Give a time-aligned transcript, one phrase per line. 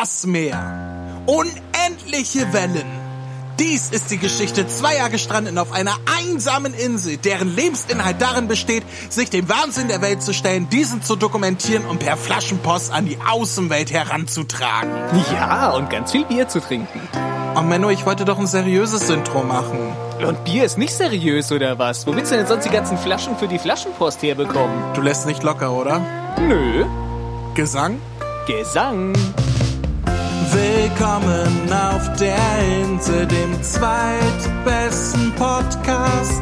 [0.00, 1.22] das Meer.
[1.26, 2.86] Unendliche Wellen.
[3.58, 9.28] Dies ist die Geschichte zweier Gestrandeten auf einer einsamen Insel, deren Lebensinhalt darin besteht, sich
[9.28, 13.90] dem Wahnsinn der Welt zu stellen, diesen zu dokumentieren und per Flaschenpost an die Außenwelt
[13.90, 14.92] heranzutragen.
[15.32, 17.00] Ja, und ganz viel Bier zu trinken.
[17.56, 19.80] Oh Menno, ich wollte doch ein seriöses Intro machen.
[20.24, 22.06] Und Bier ist nicht seriös, oder was?
[22.06, 24.94] Wo willst du denn sonst die ganzen Flaschen für die Flaschenpost herbekommen?
[24.94, 26.00] Du lässt nicht locker, oder?
[26.38, 26.84] Nö.
[27.56, 28.00] Gesang?
[28.46, 29.14] Gesang.
[30.52, 32.38] Willkommen auf der
[32.82, 36.40] Insel, dem zweitbesten Podcast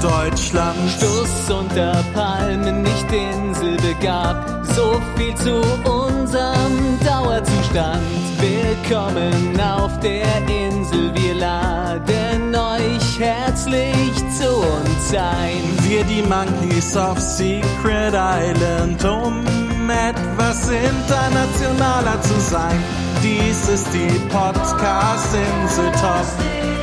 [0.00, 0.94] Deutschlands.
[0.94, 4.64] Stuss unter Palmen, nicht Inselbegab.
[4.76, 8.02] So viel zu unserem Dauerzustand.
[8.38, 15.62] Willkommen auf der Insel, wir laden euch herzlich zu uns ein.
[15.82, 19.44] Wir die Monkeys of Secret Island, um
[19.90, 23.07] etwas internationaler zu sein.
[23.22, 26.26] Dies ist die Podcast-Insel Top.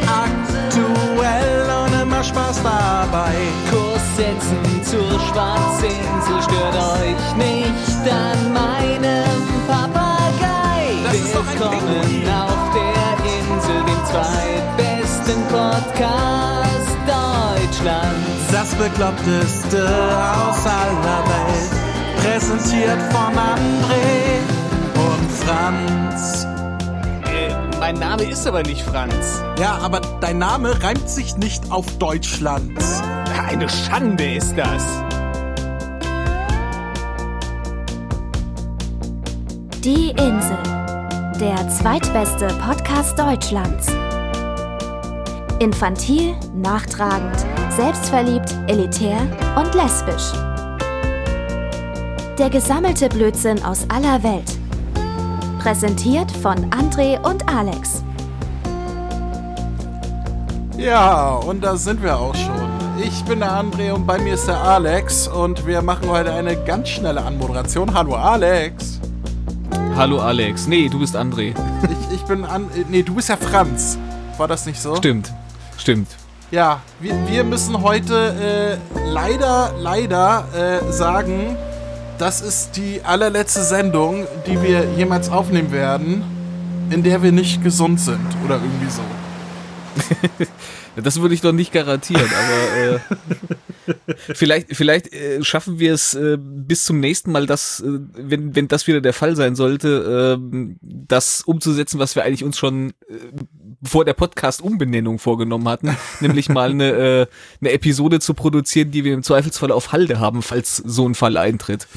[0.05, 3.33] Aktuell und immer Spaß dabei.
[3.71, 10.97] Kurs setzen zur Schwarzinsel, stört euch nicht an meinem Papagei.
[11.11, 18.51] Willkommen auf der Insel, dem zweitbesten Podcast Deutschlands.
[18.51, 21.71] Das Bekloppteste aus aller Welt.
[22.21, 24.54] Präsentiert von André
[25.45, 26.47] Franz.
[27.27, 29.43] Äh, mein Name ist aber nicht Franz.
[29.59, 32.73] Ja, aber dein Name reimt sich nicht auf Deutschland.
[33.47, 34.83] Eine Schande ist das.
[39.83, 40.57] Die Insel.
[41.39, 43.87] Der zweitbeste Podcast Deutschlands.
[45.59, 49.19] Infantil, nachtragend, selbstverliebt, elitär
[49.55, 50.31] und lesbisch.
[52.39, 54.64] Der gesammelte Blödsinn aus aller Welt.
[55.65, 58.03] Präsentiert von André und Alex.
[60.77, 62.69] Ja, und da sind wir auch schon.
[63.03, 66.55] Ich bin der André und bei mir ist der Alex und wir machen heute eine
[66.55, 67.91] ganz schnelle Anmoderation.
[67.95, 68.99] Hallo Alex.
[69.95, 70.67] Hallo Alex.
[70.67, 71.55] Nee, du bist André.
[71.89, 72.69] Ich, ich bin an.
[72.91, 73.97] Nee, du bist ja Franz.
[74.37, 74.95] War das nicht so?
[74.97, 75.33] Stimmt.
[75.79, 76.09] Stimmt.
[76.51, 81.57] Ja, wir, wir müssen heute äh, leider, leider äh, sagen,
[82.17, 86.23] das ist die allerletzte Sendung, die wir jemals aufnehmen werden,
[86.89, 89.01] in der wir nicht gesund sind oder irgendwie so.
[91.03, 96.37] Das würde ich doch nicht garantieren, aber äh, vielleicht, vielleicht äh, schaffen wir es äh,
[96.39, 100.75] bis zum nächsten Mal, dass, äh, wenn, wenn das wieder der Fall sein sollte, äh,
[100.81, 103.15] das umzusetzen, was wir eigentlich uns schon äh,
[103.85, 107.27] vor der Podcast-Umbenennung vorgenommen hatten, nämlich mal eine, äh,
[107.61, 111.37] eine Episode zu produzieren, die wir im Zweifelsfall auf Halde haben, falls so ein Fall
[111.37, 111.87] eintritt.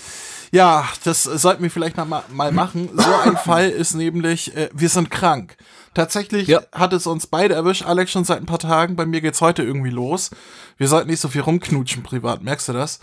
[0.50, 2.88] Ja, das sollten wir vielleicht noch mal, mal machen.
[2.94, 5.56] So ein Fall ist nämlich, äh, wir sind krank.
[5.94, 6.60] Tatsächlich Ja.
[6.72, 8.96] hat es uns beide erwischt, Alex schon seit ein paar Tagen.
[8.96, 10.30] Bei mir geht's heute irgendwie los.
[10.76, 13.00] Wir sollten nicht so viel rumknutschen privat, merkst du das?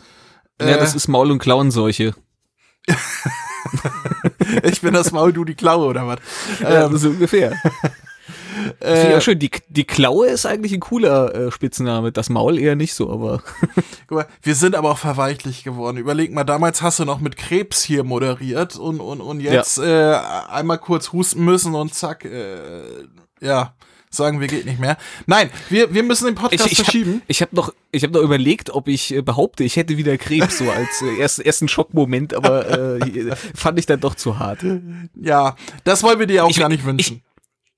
[0.59, 2.15] Ja, Äh, das ist Maul- und Klauenseuche.
[4.63, 6.19] Ich bin das Maul, du die Klaue oder was?
[6.61, 7.53] Ja, Ähm, so ungefähr.
[8.81, 9.39] Äh, ja, schön.
[9.39, 12.11] Die, die Klaue ist eigentlich ein cooler äh, Spitzname.
[12.11, 13.41] Das Maul eher nicht so, aber.
[14.07, 15.97] Guck mal, wir sind aber auch verweichlich geworden.
[15.97, 20.15] Überleg mal, damals hast du noch mit Krebs hier moderiert und, und, und jetzt äh,
[20.49, 22.57] einmal kurz husten müssen und zack, äh,
[23.41, 23.73] ja,
[24.09, 24.97] sagen wir geht nicht mehr.
[25.25, 27.15] Nein, wir, wir müssen den Podcast ich, ich verschieben.
[27.15, 30.17] Hab, ich habe noch, ich habe noch überlegt, ob ich äh, behaupte, ich hätte wieder
[30.17, 34.59] Krebs so als äh, erst, ersten Schockmoment, aber äh, fand ich dann doch zu hart.
[35.15, 37.21] Ja, das wollen wir dir auch Ich- gar nicht wünschen.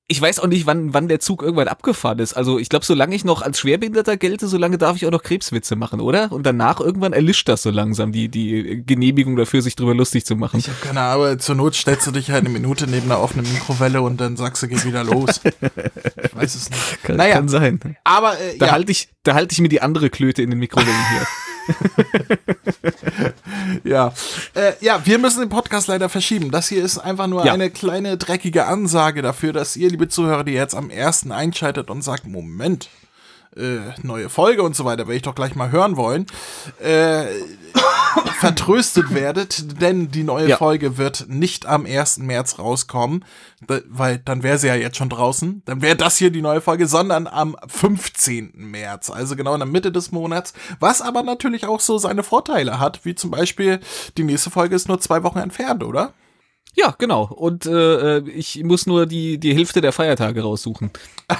[0.09, 2.33] Ich weiß auch nicht, wann, wann der Zug irgendwann abgefahren ist.
[2.33, 5.75] Also ich glaube, solange ich noch als Schwerbehinderter gelte, solange darf ich auch noch Krebswitze
[5.75, 6.31] machen, oder?
[6.31, 10.37] Und danach irgendwann erlischt das so langsam, die, die Genehmigung dafür, sich drüber lustig zu
[10.37, 10.59] machen.
[10.59, 13.51] ich habe keine Ahnung, zur Not stellst du dich halt eine Minute neben einer offenen
[13.51, 15.41] Mikrowelle und dann sagst du, geht wieder los.
[16.23, 17.03] Ich weiß es nicht.
[17.03, 17.79] Kann, naja, kann sein.
[18.03, 20.59] aber äh, Da ja, halte ich, da halte ich mir die andere Klöte in den
[20.59, 21.27] Mikrowellen hier.
[23.83, 24.13] Ja.
[24.53, 26.51] Äh, ja, wir müssen den Podcast leider verschieben.
[26.51, 27.53] Das hier ist einfach nur Ja.
[27.53, 32.01] eine kleine dreckige Ansage dafür, dass ihr, liebe Zuhörer, die jetzt am ersten einschaltet und
[32.01, 32.89] sagt, Moment,
[33.57, 36.25] äh, neue Folge und so weiter, werde ich doch gleich mal hören wollen,
[36.79, 37.25] äh,
[38.39, 40.57] vertröstet werdet, denn die neue Ja.
[40.57, 42.19] Folge wird nicht am 1.
[42.19, 43.25] März rauskommen,
[43.87, 45.63] weil dann wäre sie ja jetzt schon draußen.
[45.65, 48.51] Dann wäre das hier die neue Folge, sondern am 15.
[48.55, 52.79] März, also genau in der Mitte des Monats, was aber natürlich auch so seine Vorteile
[52.79, 53.79] hat, wie zum Beispiel
[54.17, 56.13] die nächste Folge ist nur zwei Wochen entfernt, oder?
[56.77, 57.23] Ja, genau.
[57.25, 60.91] Und äh, ich muss nur die, die Hälfte der Feiertage raussuchen.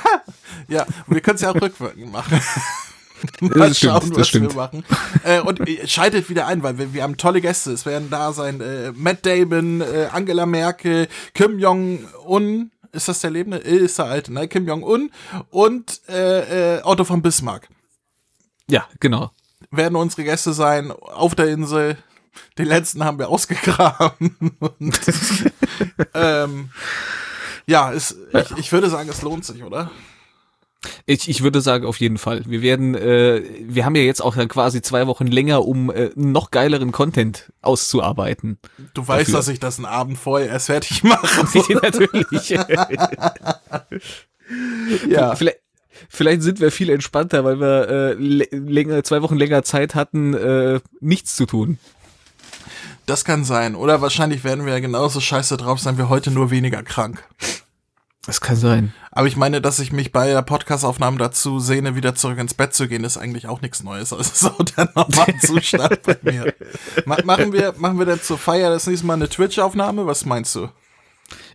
[0.70, 2.42] Ja, und wir können es ja auch rückwirkend machen.
[3.42, 4.52] Mal Das stimmt, schauen, das was stimmt.
[4.54, 4.84] wir machen.
[5.24, 7.72] Äh, und äh, schaltet wieder ein, weil wir, wir haben tolle Gäste.
[7.72, 12.72] Es werden da sein äh, Matt Damon, äh, Angela Merkel, Kim Jong-un.
[12.92, 13.64] Ist das der Lebende?
[13.64, 14.48] Äh, Ist der Alte, ne?
[14.48, 15.12] Kim Jong-un
[15.52, 17.70] und äh, äh, Otto von Bismarck
[18.70, 19.32] Ja, genau.
[19.72, 21.98] werden unsere Gäste sein auf der Insel.
[22.58, 24.36] Den letzten haben wir ausgegraben.
[24.60, 25.00] Und,
[26.14, 26.70] ähm,
[27.66, 29.92] ja, es, ich, ich würde sagen, es lohnt sich, oder?
[31.06, 32.44] Ich, ich würde sagen, auf jeden Fall.
[32.46, 36.12] Wir werden, äh, wir haben ja jetzt auch dann quasi zwei Wochen länger, um äh,
[36.16, 38.58] noch geileren Content auszuarbeiten.
[38.94, 39.40] Du weißt, Dafür.
[39.40, 41.28] dass ich das einen Abend vorher erst fertig mache.
[41.82, 42.50] Natürlich.
[45.10, 45.36] ja.
[45.36, 45.58] Vielleicht,
[46.10, 50.34] vielleicht sind wir viel entspannter, weil wir äh, lä- länger, zwei Wochen länger Zeit hatten,
[50.36, 51.80] äh, nichts zu tun.
[53.08, 53.76] Das kann sein.
[53.76, 57.24] Oder wahrscheinlich werden wir ja genauso scheiße drauf sein wie heute, nur weniger krank.
[58.26, 58.94] Das kann sein.
[59.12, 62.74] Aber ich meine, dass ich mich bei der Podcastaufnahme dazu sehne, wieder zurück ins Bett
[62.74, 64.12] zu gehen, ist eigentlich auch nichts Neues.
[64.12, 66.54] Also so der normale Zustand bei mir.
[67.06, 70.06] Ma machen wir, machen wir denn zur Feier das nächste Mal eine Twitch-Aufnahme?
[70.06, 70.68] Was meinst du?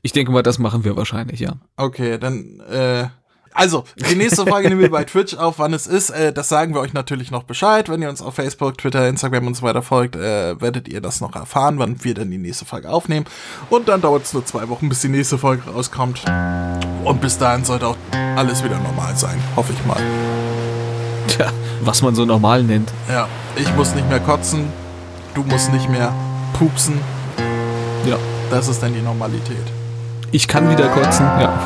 [0.00, 1.56] Ich denke mal, das machen wir wahrscheinlich, ja.
[1.76, 3.08] Okay, dann, äh,
[3.54, 6.10] also, die nächste Folge nehmen wir bei Twitch auf, wann es ist.
[6.10, 7.88] Äh, das sagen wir euch natürlich noch Bescheid.
[7.88, 11.20] Wenn ihr uns auf Facebook, Twitter, Instagram und so weiter folgt, äh, werdet ihr das
[11.20, 13.26] noch erfahren, wann wir dann die nächste Folge aufnehmen.
[13.70, 16.24] Und dann dauert es nur zwei Wochen, bis die nächste Folge rauskommt.
[17.04, 17.96] Und bis dahin sollte auch
[18.36, 19.38] alles wieder normal sein.
[19.56, 20.00] Hoffe ich mal.
[21.28, 21.50] Tja,
[21.82, 22.90] was man so normal nennt.
[23.08, 24.64] Ja, ich muss nicht mehr kotzen.
[25.34, 26.12] Du musst nicht mehr
[26.52, 27.00] pupsen.
[28.06, 28.16] Ja.
[28.50, 29.64] Das ist dann die Normalität.
[30.30, 31.58] Ich kann wieder kotzen, ja.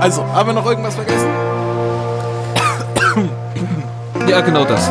[0.00, 1.28] Also, haben wir noch irgendwas vergessen?
[4.28, 4.88] Ja, genau das.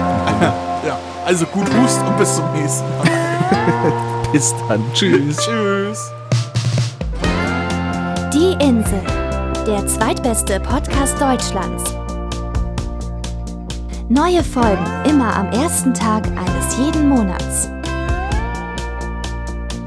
[0.86, 3.92] Ja, also gut Hust und bis zum nächsten Mal.
[4.32, 4.82] Bis dann.
[4.94, 5.38] Tschüss.
[5.38, 6.12] Tschüss.
[8.34, 9.02] Die Insel,
[9.68, 11.84] der zweitbeste Podcast Deutschlands.
[14.08, 17.70] Neue Folgen immer am ersten Tag eines jeden Monats.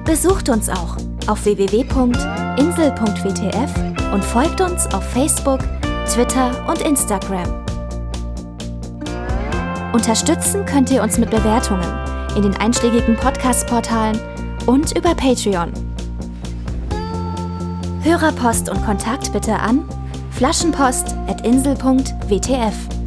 [0.05, 0.97] Besucht uns auch
[1.29, 5.61] auf www.insel.wtf und folgt uns auf Facebook,
[6.07, 7.65] Twitter und Instagram.
[9.93, 11.87] Unterstützen könnt ihr uns mit Bewertungen
[12.37, 14.19] in den einschlägigen Podcast-Portalen
[14.67, 15.73] und über Patreon.
[18.03, 19.89] Hörerpost und Kontakt bitte an
[20.31, 22.98] flaschenpost.insel.wtf.